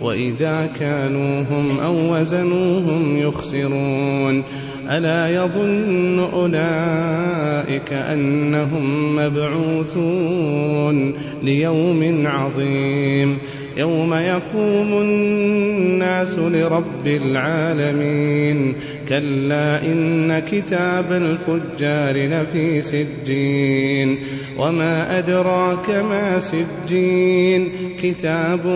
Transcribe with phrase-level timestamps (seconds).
[0.00, 4.42] وإذا كانوهم أو وزنوهم يخسرون
[4.90, 13.38] ألا يظن أولئك أنهم مبعوثون ليوم عظيم
[13.76, 18.74] يوم يقوم الناس لرب العالمين
[19.10, 24.18] كلا إن كتاب الفجار لفي سجين
[24.58, 27.68] وما أدراك ما سجين
[28.02, 28.66] كتاب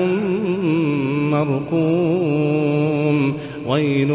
[1.31, 3.35] مرقوم
[3.67, 4.11] ويل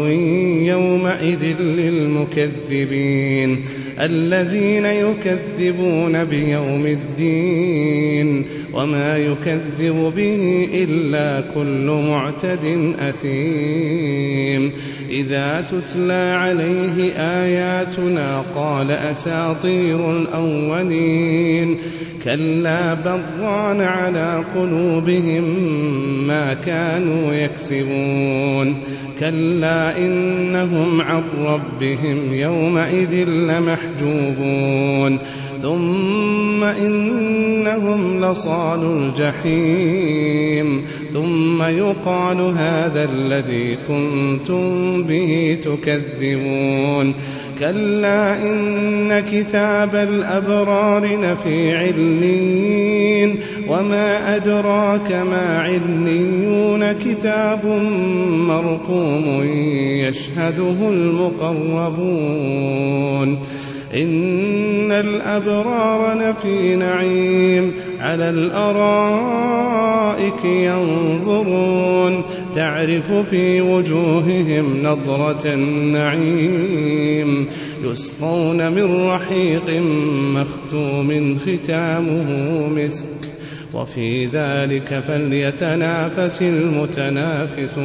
[0.66, 3.64] يومئذ للمكذبين
[4.00, 8.44] الذين يكذبون بيوم الدين
[8.74, 14.72] وما يكذب به إلا كل معتد أثيم
[15.10, 21.78] إذا تتلى عليه آياتنا قال أساطير الأولين
[22.24, 25.44] كلا بران على قلوبهم
[26.26, 28.76] ما كانوا يكسبون
[29.20, 35.18] كلا إنهم عن ربهم يومئذ لمحجوبون.
[35.62, 40.82] ثم إنهم لصال الجحيم.
[41.08, 47.14] ثم يقال هذا الذي كنتم به تكذبون.
[47.60, 53.36] كلا إن كتاب الأبرار لفي علين
[53.68, 57.66] وما أدراك ما عليون كتاب
[58.48, 59.42] مرقوم
[60.08, 62.30] يشهده المقربون
[63.94, 69.64] إن الأبرار لفي نعيم على الأرائك
[70.44, 72.22] ينظرون
[72.54, 77.46] تعرف في وجوههم نضرة النعيم
[77.84, 79.80] يسقون من رحيق
[80.34, 83.06] مختوم ختامه مسك
[83.74, 87.80] وفي ذلك فليتنافس المتنافسون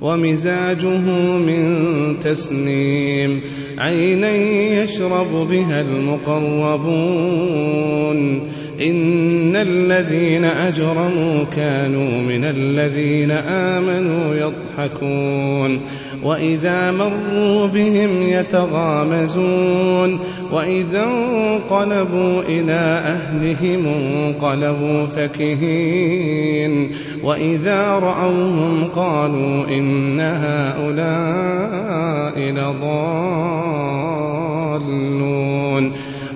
[0.00, 0.98] ومزاجه
[1.38, 3.40] من تسنيم
[3.78, 4.30] عينا
[4.82, 6.78] يشرب بها المقربون.
[9.62, 15.80] الذين أجرموا كانوا من الذين آمنوا يضحكون
[16.22, 20.18] وإذا مروا بهم يتغامزون
[20.52, 26.90] وإذا انقلبوا إلى أهلهم انقلبوا فكهين
[27.22, 31.58] وإذا رأوهم قالوا إن هؤلاء
[32.38, 34.07] لضالون